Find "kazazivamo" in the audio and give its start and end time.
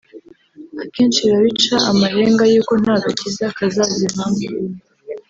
3.57-4.41